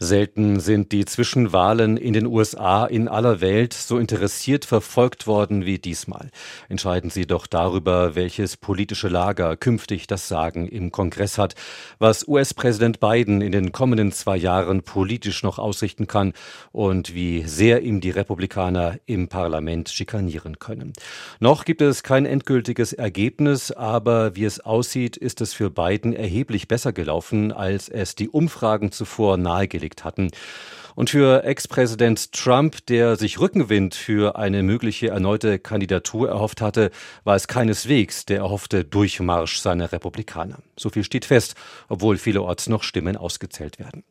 [0.00, 5.80] Selten sind die Zwischenwahlen in den USA in aller Welt so interessiert verfolgt worden wie
[5.80, 6.30] diesmal.
[6.68, 11.56] Entscheiden sie doch darüber, welches politische Lager künftig das Sagen im Kongress hat,
[11.98, 16.32] was US-Präsident Biden in den kommenden zwei Jahren politisch noch ausrichten kann
[16.70, 20.92] und wie sehr ihm die Republikaner im Parlament schikanieren können.
[21.40, 26.68] Noch gibt es kein endgültiges Ergebnis, aber wie es aussieht, ist es für Biden erheblich
[26.68, 30.30] besser gelaufen, als es die Umfragen zuvor nahegelegt vorgelegt hatten.
[30.98, 36.90] Und für Ex-Präsident Trump, der sich Rückenwind für eine mögliche erneute Kandidatur erhofft hatte,
[37.22, 40.58] war es keineswegs der erhoffte Durchmarsch seiner Republikaner.
[40.76, 41.54] So viel steht fest,
[41.88, 44.02] obwohl vielerorts noch Stimmen ausgezählt werden.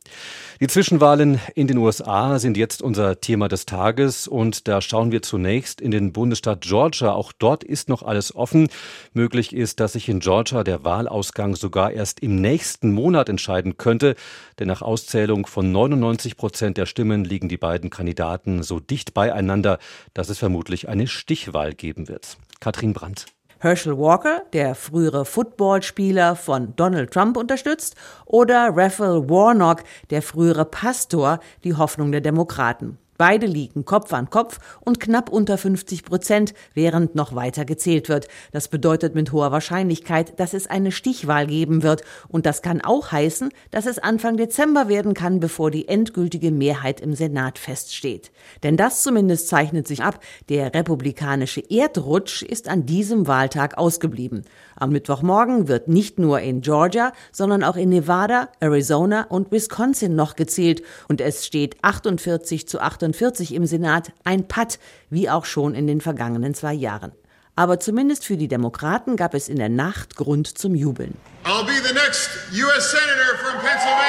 [0.60, 5.20] Die Zwischenwahlen in den USA sind jetzt unser Thema des Tages und da schauen wir
[5.20, 7.12] zunächst in den Bundesstaat Georgia.
[7.12, 8.70] Auch dort ist noch alles offen.
[9.12, 14.14] Möglich ist, dass sich in Georgia der Wahlausgang sogar erst im nächsten Monat entscheiden könnte,
[14.58, 19.78] denn nach Auszählung von 99 Prozent der Stimmen liegen die beiden Kandidaten so dicht beieinander,
[20.14, 22.38] dass es vermutlich eine Stichwahl geben wird.
[22.60, 23.26] Katrin Brandt.
[23.58, 31.40] Herschel Walker, der frühere Footballspieler von Donald Trump unterstützt, oder Raphael Warnock, der frühere Pastor,
[31.64, 32.98] die Hoffnung der Demokraten.
[33.18, 38.28] Beide liegen Kopf an Kopf und knapp unter 50 Prozent, während noch weiter gezählt wird.
[38.52, 42.02] Das bedeutet mit hoher Wahrscheinlichkeit, dass es eine Stichwahl geben wird.
[42.28, 47.00] Und das kann auch heißen, dass es Anfang Dezember werden kann, bevor die endgültige Mehrheit
[47.00, 48.30] im Senat feststeht.
[48.62, 50.20] Denn das zumindest zeichnet sich ab.
[50.48, 54.44] Der republikanische Erdrutsch ist an diesem Wahltag ausgeblieben.
[54.76, 60.36] Am Mittwochmorgen wird nicht nur in Georgia, sondern auch in Nevada, Arizona und Wisconsin noch
[60.36, 60.84] gezählt.
[61.08, 64.78] Und es steht 48 zu 48 48 im Senat ein Patt,
[65.10, 67.12] wie auch schon in den vergangenen zwei Jahren.
[67.56, 71.16] Aber zumindest für die Demokraten gab es in der Nacht Grund zum Jubeln.
[71.44, 74.07] I'll be the next US Senator from Pennsylvania.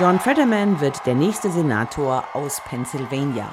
[0.00, 3.46] John Fetterman wird der nächste Senator aus Pennsylvania.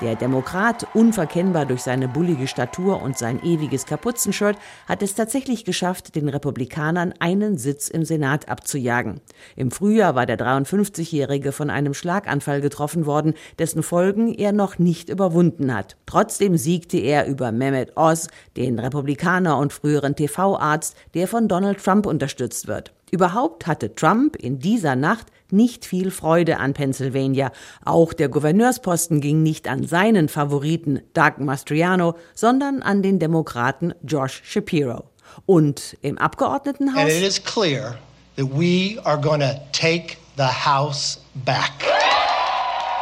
[0.00, 4.58] Der Demokrat, unverkennbar durch seine bullige Statur und sein ewiges Kapuzenshirt,
[4.88, 9.20] hat es tatsächlich geschafft, den Republikanern einen Sitz im Senat abzujagen.
[9.54, 15.08] Im Frühjahr war der 53-Jährige von einem Schlaganfall getroffen worden, dessen Folgen er noch nicht
[15.08, 15.94] überwunden hat.
[16.06, 18.26] Trotzdem siegte er über Mehmet Oz,
[18.56, 22.92] den Republikaner und früheren TV-Arzt, der von Donald Trump unterstützt wird.
[23.12, 27.52] Überhaupt hatte Trump in dieser Nacht nicht viel Freude an Pennsylvania.
[27.84, 34.40] Auch der Gouverneursposten ging nicht an seinen Favoriten Doug Mastriano, sondern an den Demokraten Josh
[34.44, 35.04] Shapiro.
[35.44, 37.98] Und im Abgeordnetenhaus And it is clear
[38.36, 42.01] that we are going to take the house back.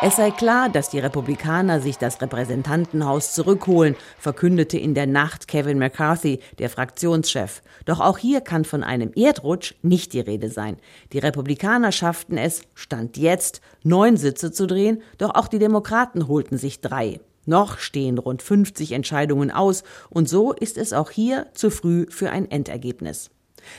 [0.02, 5.78] Es sei klar, dass die Republikaner sich das Repräsentantenhaus zurückholen, verkündete in der Nacht Kevin
[5.78, 7.62] McCarthy, der Fraktionschef.
[7.84, 10.78] Doch auch hier kann von einem Erdrutsch nicht die Rede sein.
[11.12, 16.56] Die Republikaner schafften es, Stand jetzt, neun Sitze zu drehen, doch auch die Demokraten holten
[16.56, 17.20] sich drei.
[17.44, 22.30] Noch stehen rund 50 Entscheidungen aus, und so ist es auch hier zu früh für
[22.30, 23.30] ein Endergebnis.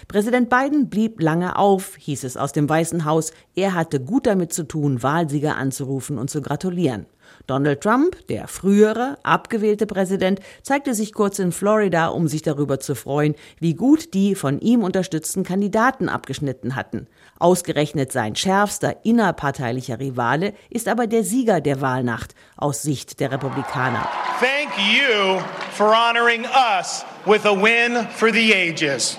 [0.07, 3.31] Präsident Biden blieb lange auf, hieß es aus dem Weißen Haus.
[3.55, 7.05] Er hatte gut damit zu tun, Wahlsieger anzurufen und zu gratulieren.
[7.47, 12.95] Donald Trump, der frühere, abgewählte Präsident, zeigte sich kurz in Florida, um sich darüber zu
[12.95, 17.07] freuen, wie gut die von ihm unterstützten Kandidaten abgeschnitten hatten.
[17.39, 24.07] Ausgerechnet sein schärfster innerparteilicher Rivale ist aber der Sieger der Wahlnacht aus Sicht der Republikaner.
[24.39, 29.17] Thank you for honoring us with a win for the ages.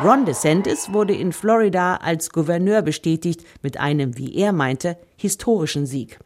[0.00, 6.20] Ron DeSantis wurde in Florida als Gouverneur bestätigt mit einem, wie er meinte, historischen Sieg.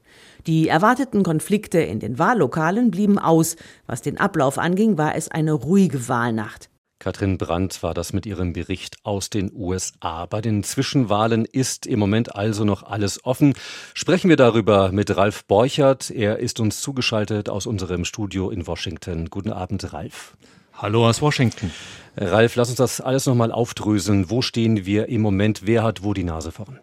[0.47, 3.57] Die erwarteten Konflikte in den Wahllokalen blieben aus.
[3.87, 6.69] Was den Ablauf anging, war es eine ruhige Wahlnacht.
[6.99, 10.27] Katrin Brandt war das mit ihrem Bericht aus den USA.
[10.27, 13.55] Bei den Zwischenwahlen ist im Moment also noch alles offen.
[13.95, 16.11] Sprechen wir darüber mit Ralf Borchert.
[16.11, 19.31] Er ist uns zugeschaltet aus unserem Studio in Washington.
[19.31, 20.37] Guten Abend, Ralf.
[20.75, 21.71] Hallo aus Washington.
[22.17, 24.31] Ralf, lass uns das alles nochmal aufdröseln.
[24.31, 25.63] Wo stehen wir im Moment?
[25.65, 26.81] Wer hat wo die Nase vorn?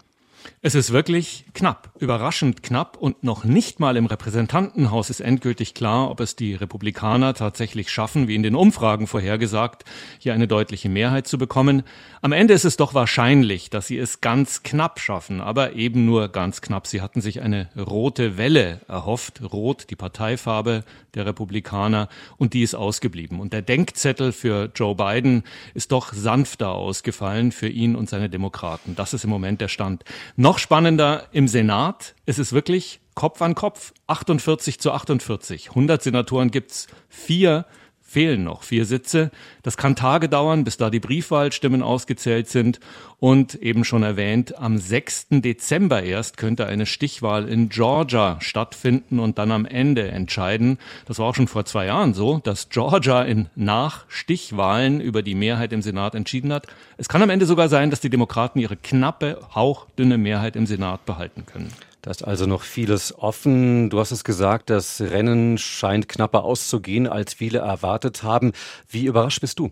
[0.62, 6.12] Es ist wirklich knapp, überraschend knapp und noch nicht mal im Repräsentantenhaus ist endgültig klar,
[6.12, 9.86] ob es die Republikaner tatsächlich schaffen, wie in den Umfragen vorhergesagt,
[10.18, 11.84] hier eine deutliche Mehrheit zu bekommen.
[12.22, 16.28] Am Ende ist es doch wahrscheinlich, dass sie es ganz knapp schaffen, aber eben nur
[16.28, 16.88] ganz knapp.
[16.88, 20.84] Sie hatten sich eine rote Welle erhofft, rot die Parteifarbe
[21.14, 23.40] der Republikaner und die ist ausgeblieben.
[23.40, 25.44] Und der Denkzettel für Joe Biden
[25.74, 28.96] ist doch sanfter ausgefallen für ihn und seine Demokraten.
[28.96, 30.04] Das ist im Moment der Stand.
[30.42, 32.16] Noch spannender im Senat.
[32.26, 33.92] Es ist wirklich Kopf an Kopf.
[34.08, 35.68] 48 zu 48.
[35.72, 36.88] 100 Senatoren gibt's.
[37.10, 37.66] Vier
[38.10, 39.30] fehlen noch vier Sitze.
[39.62, 42.80] Das kann Tage dauern, bis da die Briefwahlstimmen ausgezählt sind.
[43.20, 45.28] Und eben schon erwähnt, am 6.
[45.30, 50.80] Dezember erst könnte eine Stichwahl in Georgia stattfinden und dann am Ende entscheiden.
[51.06, 55.74] Das war auch schon vor zwei Jahren so, dass Georgia in Nachstichwahlen über die Mehrheit
[55.74, 56.68] im Senat entschieden hat.
[56.98, 61.06] Es kann am Ende sogar sein, dass die Demokraten ihre knappe, hauchdünne Mehrheit im Senat
[61.06, 61.72] behalten können.
[62.02, 63.90] Da ist also noch vieles offen.
[63.90, 68.54] Du hast es gesagt, das Rennen scheint knapper auszugehen, als viele erwartet haben.
[68.88, 69.72] Wie überrascht bist du?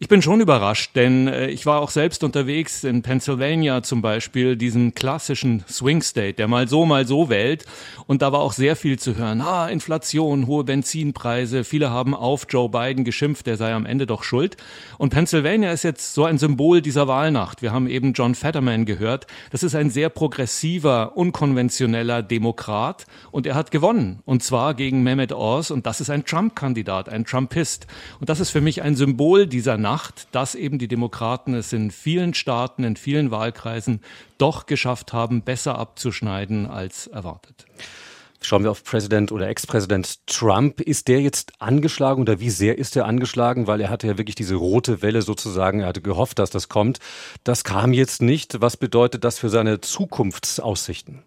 [0.00, 4.56] Ich bin schon überrascht, denn äh, ich war auch selbst unterwegs in Pennsylvania zum Beispiel,
[4.56, 7.64] diesen klassischen Swing State, der mal so, mal so wählt.
[8.06, 9.40] Und da war auch sehr viel zu hören.
[9.40, 11.62] Ah, Inflation, hohe Benzinpreise.
[11.62, 14.56] Viele haben auf Joe Biden geschimpft, der sei am Ende doch schuld.
[14.98, 17.62] Und Pennsylvania ist jetzt so ein Symbol dieser Wahlnacht.
[17.62, 19.28] Wir haben eben John Fetterman gehört.
[19.52, 23.06] Das ist ein sehr progressiver, unkonventioneller Demokrat.
[23.30, 24.20] Und er hat gewonnen.
[24.24, 25.70] Und zwar gegen Mehmet Oz.
[25.70, 27.86] Und das ist ein Trump-Kandidat, ein Trumpist.
[28.18, 31.90] Und das ist für mich ein Symbol dieser Nacht, dass eben die Demokraten es in
[31.90, 34.00] vielen Staaten, in vielen Wahlkreisen
[34.38, 37.66] doch geschafft haben, besser abzuschneiden als erwartet.
[38.40, 40.80] Schauen wir auf Präsident oder Ex-Präsident Trump.
[40.80, 43.66] Ist der jetzt angeschlagen oder wie sehr ist er angeschlagen?
[43.66, 45.80] Weil er hatte ja wirklich diese rote Welle sozusagen.
[45.80, 46.98] Er hatte gehofft, dass das kommt.
[47.42, 48.62] Das kam jetzt nicht.
[48.62, 51.22] Was bedeutet das für seine Zukunftsaussichten?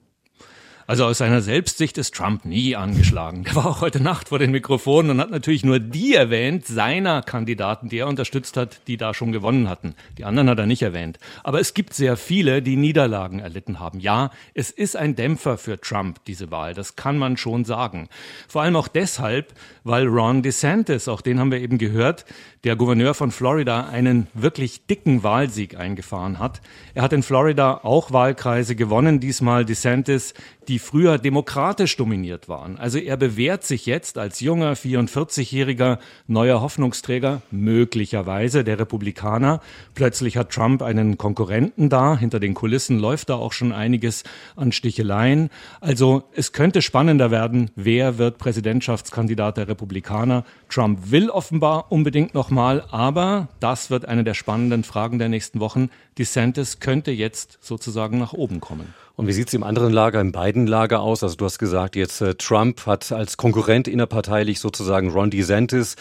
[0.90, 3.44] Also aus seiner Selbstsicht ist Trump nie angeschlagen.
[3.44, 7.22] Der war auch heute Nacht vor den Mikrofonen und hat natürlich nur die erwähnt, seiner
[7.22, 9.96] Kandidaten, die er unterstützt hat, die da schon gewonnen hatten.
[10.18, 11.20] Die anderen hat er nicht erwähnt.
[11.44, 14.00] Aber es gibt sehr viele, die Niederlagen erlitten haben.
[14.00, 16.74] Ja, es ist ein Dämpfer für Trump, diese Wahl.
[16.74, 18.08] Das kann man schon sagen.
[18.48, 19.54] Vor allem auch deshalb,
[19.84, 22.24] weil Ron DeSantis, auch den haben wir eben gehört,
[22.64, 26.62] der Gouverneur von Florida, einen wirklich dicken Wahlsieg eingefahren hat.
[26.94, 30.34] Er hat in Florida auch Wahlkreise gewonnen, diesmal DeSantis
[30.68, 32.78] die früher demokratisch dominiert waren.
[32.78, 39.62] Also er bewährt sich jetzt als junger 44-jähriger neuer Hoffnungsträger, möglicherweise der Republikaner.
[39.96, 42.18] Plötzlich hat Trump einen Konkurrenten da.
[42.18, 44.24] Hinter den Kulissen läuft da auch schon einiges
[44.56, 45.50] an Sticheleien.
[45.82, 50.44] Also es könnte spannender werden, wer wird Präsidentschaftskandidat der Republikaner.
[50.70, 55.90] Trump will offenbar unbedingt nochmal, aber das wird eine der spannenden Fragen der nächsten Wochen.
[56.18, 58.94] DeSantis könnte jetzt sozusagen nach oben kommen.
[59.18, 61.24] Und wie sieht es im anderen Lager, im beiden Lager aus?
[61.24, 65.96] Also du hast gesagt, jetzt äh, Trump hat als Konkurrent innerparteilich sozusagen Ron DeSantis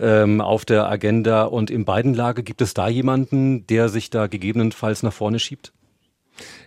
[0.00, 1.44] ähm, auf der Agenda.
[1.44, 5.72] Und im beiden Lager gibt es da jemanden, der sich da gegebenenfalls nach vorne schiebt?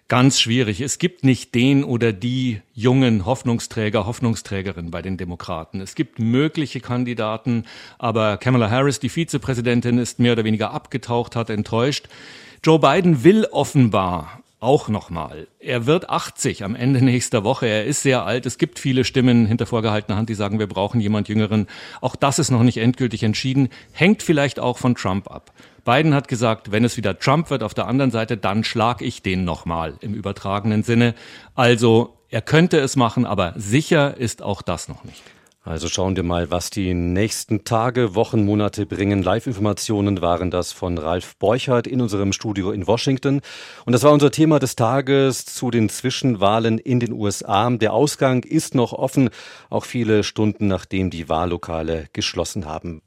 [0.07, 0.79] Ganz schwierig.
[0.79, 5.81] Es gibt nicht den oder die jungen Hoffnungsträger, Hoffnungsträgerin bei den Demokraten.
[5.81, 7.65] Es gibt mögliche Kandidaten,
[7.97, 12.07] aber Kamala Harris, die Vizepräsidentin, ist mehr oder weniger abgetaucht, hat enttäuscht.
[12.63, 15.47] Joe Biden will offenbar auch nochmal.
[15.59, 17.67] Er wird 80 am Ende nächster Woche.
[17.67, 18.45] Er ist sehr alt.
[18.45, 21.67] Es gibt viele Stimmen hinter vorgehaltener Hand, die sagen, wir brauchen jemand Jüngeren.
[22.01, 23.69] Auch das ist noch nicht endgültig entschieden.
[23.94, 25.51] Hängt vielleicht auch von Trump ab.
[25.85, 29.21] Biden hat gesagt, wenn es wieder Trump wird auf der anderen Seite, dann schlag ich
[29.21, 31.15] den nochmal im übertragenen Sinne.
[31.56, 35.23] Also er könnte es machen, aber sicher ist auch das noch nicht.
[35.61, 39.21] Also schauen wir mal, was die nächsten Tage, Wochen, Monate bringen.
[39.21, 43.41] Live-Informationen waren das von Ralf Borchardt in unserem Studio in Washington.
[43.85, 47.69] Und das war unser Thema des Tages zu den Zwischenwahlen in den USA.
[47.71, 49.29] Der Ausgang ist noch offen,
[49.69, 53.01] auch viele Stunden nachdem die Wahllokale geschlossen haben.